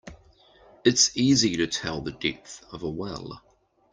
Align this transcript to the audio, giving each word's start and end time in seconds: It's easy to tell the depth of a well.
It's 0.83 1.15
easy 1.15 1.55
to 1.57 1.67
tell 1.67 2.01
the 2.01 2.09
depth 2.11 2.65
of 2.71 2.81
a 2.81 2.89
well. 2.89 3.43